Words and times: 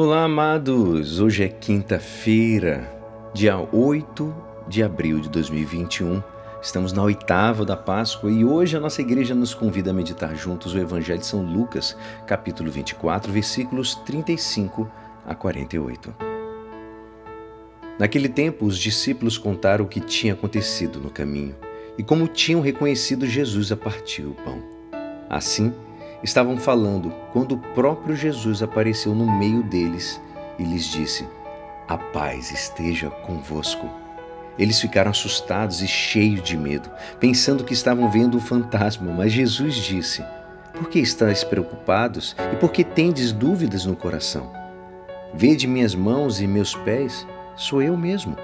Olá, 0.00 0.22
amados! 0.22 1.18
Hoje 1.18 1.42
é 1.42 1.48
quinta-feira, 1.48 2.88
dia 3.34 3.58
8 3.58 4.32
de 4.68 4.80
abril 4.80 5.18
de 5.18 5.28
2021. 5.28 6.22
Estamos 6.62 6.92
na 6.92 7.02
oitava 7.02 7.64
da 7.64 7.76
Páscoa 7.76 8.30
e 8.30 8.44
hoje 8.44 8.76
a 8.76 8.80
nossa 8.80 9.02
igreja 9.02 9.34
nos 9.34 9.54
convida 9.54 9.90
a 9.90 9.92
meditar 9.92 10.36
juntos 10.36 10.72
o 10.72 10.78
Evangelho 10.78 11.18
de 11.18 11.26
São 11.26 11.42
Lucas, 11.42 11.96
capítulo 12.28 12.70
24, 12.70 13.32
versículos 13.32 13.96
35 13.96 14.88
a 15.26 15.34
48. 15.34 16.14
Naquele 17.98 18.28
tempo, 18.28 18.66
os 18.66 18.78
discípulos 18.78 19.36
contaram 19.36 19.84
o 19.84 19.88
que 19.88 19.98
tinha 19.98 20.34
acontecido 20.34 21.00
no 21.00 21.10
caminho 21.10 21.56
e 21.98 22.04
como 22.04 22.28
tinham 22.28 22.60
reconhecido 22.60 23.26
Jesus 23.26 23.72
a 23.72 23.76
partir 23.76 24.22
do 24.22 24.34
pão. 24.44 24.62
Assim, 25.28 25.74
estavam 26.22 26.56
falando 26.56 27.12
quando 27.32 27.52
o 27.52 27.58
próprio 27.58 28.16
Jesus 28.16 28.62
apareceu 28.62 29.14
no 29.14 29.30
meio 29.38 29.62
deles 29.62 30.20
e 30.58 30.64
lhes 30.64 30.84
disse: 30.84 31.28
A 31.86 31.96
paz 31.96 32.50
esteja 32.50 33.10
convosco. 33.10 33.88
Eles 34.58 34.80
ficaram 34.80 35.12
assustados 35.12 35.82
e 35.82 35.86
cheios 35.86 36.42
de 36.42 36.56
medo, 36.56 36.90
pensando 37.20 37.62
que 37.62 37.72
estavam 37.72 38.10
vendo 38.10 38.36
um 38.36 38.40
fantasma, 38.40 39.12
mas 39.12 39.32
Jesus 39.32 39.76
disse: 39.76 40.24
Por 40.72 40.88
que 40.88 40.98
estáis 40.98 41.44
preocupados 41.44 42.34
e 42.52 42.56
por 42.56 42.72
que 42.72 42.82
tendes 42.82 43.30
dúvidas 43.30 43.86
no 43.86 43.94
coração? 43.94 44.50
Vede 45.32 45.66
minhas 45.68 45.94
mãos 45.94 46.40
e 46.40 46.46
meus 46.46 46.74
pés, 46.74 47.26
sou 47.54 47.80
eu 47.82 47.96
mesmo. 47.96 48.36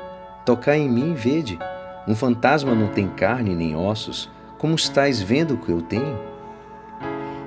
Tocai 0.45 0.79
em 0.79 0.88
mim 0.88 1.12
e 1.12 1.15
vede. 1.15 1.59
Um 2.06 2.15
fantasma 2.15 2.74
não 2.74 2.88
tem 2.88 3.09
carne 3.09 3.54
nem 3.54 3.74
ossos, 3.74 4.30
como 4.59 4.74
estáis 4.74 5.20
vendo 5.20 5.54
o 5.54 5.56
que 5.56 5.70
eu 5.70 5.80
tenho? 5.80 6.34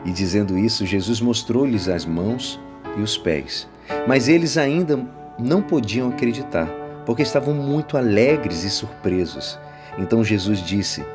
E 0.07 0.11
dizendo 0.11 0.57
isso, 0.57 0.85
Jesus 0.85 1.19
mostrou-lhes 1.19 1.89
as 1.89 2.05
mãos 2.05 2.57
e 2.95 3.01
os 3.01 3.17
pés. 3.17 3.67
Mas 4.07 4.29
eles 4.29 4.57
ainda 4.57 4.97
não 5.37 5.61
podiam 5.61 6.07
acreditar, 6.07 6.65
porque 7.05 7.21
estavam 7.21 7.53
muito 7.53 7.97
alegres 7.97 8.63
e 8.63 8.69
surpresos. 8.69 9.59
Então 9.97 10.23
Jesus 10.23 10.59
disse: 10.59 11.05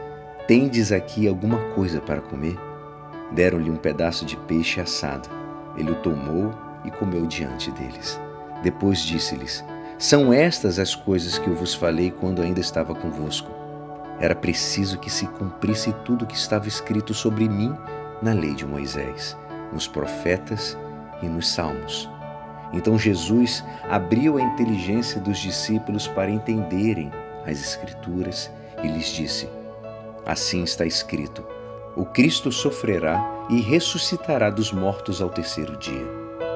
Tendes 0.47 0.93
aqui 0.93 1.27
alguma 1.27 1.59
coisa 1.71 2.03
para 2.03 2.21
comer? 2.21 2.59
Deram-lhe 3.31 3.71
um 3.71 3.77
pedaço 3.77 4.27
de 4.27 4.37
peixe 4.37 4.79
assado. 4.79 5.27
Ele 5.75 5.91
o 5.91 5.95
tomou 5.95 6.53
e 6.85 6.91
comeu 6.91 7.25
diante 7.25 7.71
deles. 7.71 8.21
Depois 8.63 9.01
disse-lhes: 9.01 9.65
São 9.97 10.35
estas 10.35 10.79
as 10.79 10.95
coisas 10.95 11.39
que 11.39 11.49
eu 11.49 11.55
vos 11.55 11.73
falei 11.73 12.11
quando 12.11 12.43
ainda 12.43 12.61
estava 12.61 12.95
convosco. 12.95 13.51
Era 14.21 14.35
preciso 14.35 14.99
que 14.99 15.09
se 15.09 15.27
cumprisse 15.29 15.95
tudo 16.05 16.27
o 16.27 16.29
que 16.29 16.37
estava 16.37 16.69
escrito 16.69 17.15
sobre 17.15 17.49
mim 17.49 17.75
na 18.23 18.33
lei 18.33 18.55
de 18.55 18.65
Moisés, 18.65 19.37
nos 19.73 19.89
profetas 19.89 20.79
e 21.23 21.27
nos 21.27 21.49
salmos. 21.49 22.09
Então 22.73 22.99
Jesus 22.99 23.63
abriu 23.91 24.39
a 24.39 24.43
inteligência 24.43 25.21
dos 25.21 25.39
discípulos 25.39 26.07
para 26.09 26.31
entenderem 26.31 27.11
as 27.47 27.61
Escrituras 27.61 28.51
e 28.83 28.89
lhes 28.89 29.09
disse: 29.09 29.49
Assim 30.25 30.63
está 30.63 30.87
escrito: 30.87 31.45
O 31.97 32.05
Cristo 32.05 32.51
sofrerá 32.51 33.21
e 33.51 33.61
ressuscitará 33.61 34.49
dos 34.51 34.73
mortos 34.73 35.21
ao 35.21 35.29
terceiro 35.29 35.77
dia, 35.77 36.07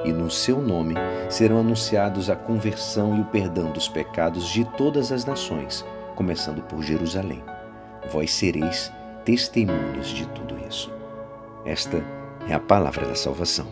e 0.05 0.11
no 0.11 0.31
seu 0.31 0.61
nome 0.61 0.95
serão 1.29 1.59
anunciados 1.59 2.29
a 2.29 2.35
conversão 2.35 3.17
e 3.17 3.21
o 3.21 3.25
perdão 3.25 3.71
dos 3.71 3.87
pecados 3.87 4.49
de 4.49 4.65
todas 4.77 5.11
as 5.11 5.25
nações, 5.25 5.85
começando 6.15 6.61
por 6.63 6.81
Jerusalém. 6.81 7.43
Vós 8.09 8.31
sereis 8.33 8.91
testemunhas 9.25 10.07
de 10.07 10.25
tudo. 10.29 10.46
Esta 11.67 12.01
é 12.47 12.53
a 12.53 12.61
palavra 12.61 13.05
da 13.05 13.13
salvação. 13.13 13.67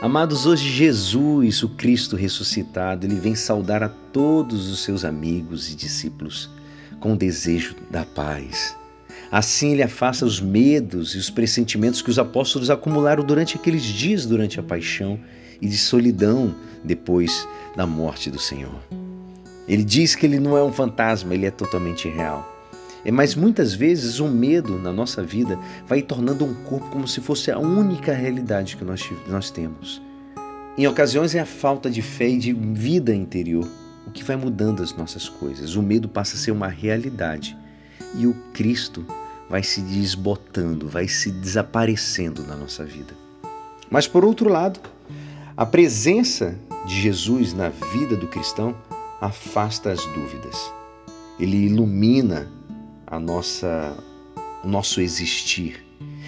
Amados, 0.00 0.46
hoje 0.46 0.68
Jesus, 0.68 1.64
o 1.64 1.70
Cristo 1.70 2.14
ressuscitado, 2.14 3.04
ele 3.04 3.16
vem 3.16 3.34
saudar 3.34 3.82
a 3.82 3.88
todos 3.88 4.70
os 4.70 4.84
seus 4.84 5.04
amigos 5.04 5.68
e 5.68 5.74
discípulos 5.74 6.48
com 7.00 7.14
o 7.14 7.16
desejo 7.16 7.74
da 7.90 8.04
paz. 8.04 8.76
Assim 9.32 9.72
ele 9.72 9.82
afasta 9.82 10.24
os 10.24 10.40
medos 10.40 11.16
e 11.16 11.18
os 11.18 11.28
pressentimentos 11.28 12.00
que 12.00 12.10
os 12.10 12.20
apóstolos 12.20 12.70
acumularam 12.70 13.24
durante 13.24 13.56
aqueles 13.56 13.82
dias 13.82 14.24
durante 14.24 14.60
a 14.60 14.62
paixão 14.62 15.18
e 15.60 15.66
de 15.66 15.76
solidão 15.76 16.54
depois 16.84 17.48
da 17.74 17.84
morte 17.84 18.30
do 18.30 18.38
Senhor. 18.38 18.80
Ele 19.66 19.82
diz 19.82 20.14
que 20.14 20.24
ele 20.24 20.38
não 20.38 20.56
é 20.56 20.62
um 20.62 20.72
fantasma, 20.72 21.34
ele 21.34 21.46
é 21.46 21.50
totalmente 21.50 22.08
real. 22.08 22.51
É, 23.04 23.10
mas 23.10 23.34
muitas 23.34 23.74
vezes 23.74 24.20
o 24.20 24.28
medo 24.28 24.78
na 24.78 24.92
nossa 24.92 25.22
vida 25.22 25.58
vai 25.86 26.02
tornando 26.02 26.44
um 26.44 26.54
corpo 26.54 26.88
como 26.90 27.06
se 27.08 27.20
fosse 27.20 27.50
a 27.50 27.58
única 27.58 28.12
realidade 28.12 28.76
que 28.76 28.84
nós, 28.84 29.08
nós 29.28 29.50
temos. 29.50 30.00
Em 30.78 30.86
ocasiões 30.86 31.34
é 31.34 31.40
a 31.40 31.46
falta 31.46 31.90
de 31.90 32.00
fé 32.00 32.28
e 32.28 32.38
de 32.38 32.52
vida 32.52 33.14
interior 33.14 33.68
o 34.06 34.10
que 34.10 34.24
vai 34.24 34.36
mudando 34.36 34.82
as 34.82 34.94
nossas 34.94 35.28
coisas. 35.28 35.76
O 35.76 35.82
medo 35.82 36.08
passa 36.08 36.36
a 36.36 36.38
ser 36.38 36.50
uma 36.50 36.68
realidade 36.68 37.56
e 38.14 38.26
o 38.26 38.34
Cristo 38.52 39.04
vai 39.48 39.62
se 39.62 39.80
desbotando, 39.80 40.88
vai 40.88 41.08
se 41.08 41.30
desaparecendo 41.30 42.42
na 42.42 42.56
nossa 42.56 42.84
vida. 42.84 43.14
Mas 43.90 44.06
por 44.06 44.24
outro 44.24 44.48
lado, 44.48 44.80
a 45.56 45.66
presença 45.66 46.56
de 46.86 47.00
Jesus 47.00 47.52
na 47.52 47.68
vida 47.68 48.16
do 48.16 48.26
cristão 48.26 48.74
afasta 49.20 49.90
as 49.90 50.04
dúvidas. 50.06 50.72
Ele 51.38 51.66
ilumina 51.66 52.50
a 53.12 53.20
nossa 53.20 53.94
o 54.64 54.68
nosso 54.68 55.00
existir, 55.00 55.84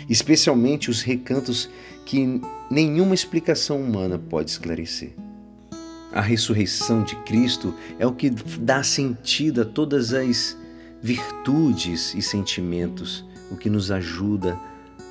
especialmente 0.08 0.90
os 0.90 1.00
recantos 1.02 1.70
que 2.04 2.40
nenhuma 2.70 3.14
explicação 3.14 3.80
humana 3.80 4.18
pode 4.18 4.50
esclarecer. 4.50 5.14
A 6.12 6.20
ressurreição 6.20 7.02
de 7.02 7.16
Cristo 7.22 7.74
é 7.98 8.06
o 8.06 8.12
que 8.12 8.30
dá 8.30 8.82
sentido 8.82 9.62
a 9.62 9.64
todas 9.64 10.12
as 10.12 10.56
virtudes 11.00 12.14
e 12.14 12.22
sentimentos, 12.22 13.24
o 13.50 13.56
que 13.56 13.70
nos 13.70 13.90
ajuda 13.90 14.58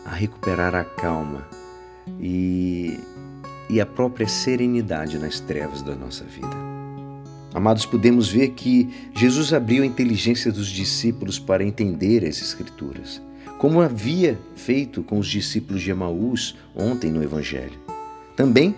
a 0.05 0.13
recuperar 0.13 0.75
a 0.75 0.83
calma 0.83 1.47
e, 2.19 2.99
e 3.69 3.81
a 3.81 3.85
própria 3.85 4.27
serenidade 4.27 5.17
nas 5.17 5.39
trevas 5.39 5.81
da 5.81 5.95
nossa 5.95 6.23
vida. 6.23 6.72
Amados, 7.53 7.85
podemos 7.85 8.29
ver 8.29 8.49
que 8.49 8.89
Jesus 9.13 9.53
abriu 9.53 9.83
a 9.83 9.85
inteligência 9.85 10.51
dos 10.51 10.67
discípulos 10.67 11.37
para 11.37 11.63
entender 11.63 12.25
as 12.25 12.41
Escrituras, 12.41 13.21
como 13.59 13.79
havia 13.79 14.39
feito 14.55 15.03
com 15.03 15.19
os 15.19 15.27
discípulos 15.27 15.83
de 15.83 15.91
Emaús 15.91 16.55
ontem 16.75 17.11
no 17.11 17.21
Evangelho. 17.21 17.79
Também 18.35 18.75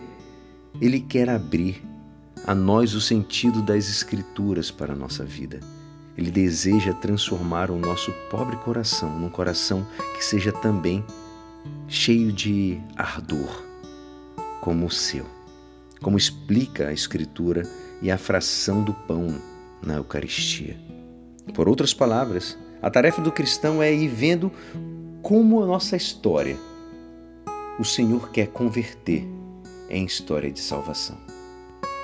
ele 0.81 0.99
quer 0.99 1.29
abrir 1.29 1.81
a 2.45 2.53
nós 2.53 2.93
o 2.93 2.99
sentido 2.99 3.61
das 3.61 3.89
Escrituras 3.89 4.69
para 4.69 4.91
a 4.91 4.95
nossa 4.95 5.23
vida. 5.23 5.61
Ele 6.17 6.29
deseja 6.29 6.93
transformar 6.93 7.71
o 7.71 7.79
nosso 7.79 8.11
pobre 8.29 8.57
coração 8.57 9.17
num 9.17 9.29
coração 9.29 9.87
que 10.17 10.23
seja 10.23 10.51
também 10.51 11.03
cheio 11.87 12.31
de 12.33 12.77
ardor, 12.97 13.63
como 14.59 14.85
o 14.85 14.91
seu. 14.91 15.25
Como 16.01 16.17
explica 16.17 16.89
a 16.89 16.93
Escritura 16.93 17.63
e 18.01 18.11
a 18.11 18.17
fração 18.17 18.83
do 18.83 18.93
pão 18.93 19.27
na 19.81 19.95
Eucaristia. 19.95 20.77
Por 21.53 21.69
outras 21.69 21.93
palavras, 21.93 22.57
a 22.81 22.89
tarefa 22.89 23.21
do 23.21 23.31
cristão 23.31 23.81
é 23.81 23.93
ir 23.93 24.07
vendo 24.07 24.51
como 25.21 25.61
a 25.61 25.65
nossa 25.65 25.95
história 25.95 26.57
o 27.77 27.83
Senhor 27.83 28.29
quer 28.31 28.47
converter 28.47 29.27
em 29.89 30.05
história 30.05 30.49
de 30.49 30.61
salvação. 30.61 31.17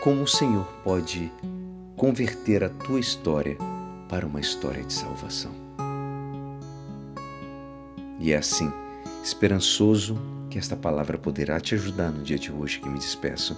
Como 0.04 0.24
o 0.24 0.28
Senhor 0.28 0.66
pode 0.84 1.32
converter 1.96 2.64
a 2.64 2.70
tua 2.70 3.00
história 3.00 3.58
para 4.10 4.26
uma 4.26 4.42
história 4.42 4.84
de 4.84 4.92
salvação. 4.92 5.52
E 8.20 8.34
é 8.34 8.38
assim, 8.38 8.72
esperançoso, 9.24 10.18
que 10.50 10.60
esta 10.60 10.76
palavra 10.76 11.18
poderá 11.18 11.60
te 11.62 11.76
ajudar 11.76 12.12
no 12.12 12.22
dia 12.22 12.38
de 12.38 12.52
hoje 12.52 12.80
que 12.80 12.90
me 12.90 13.00
despeço 13.00 13.58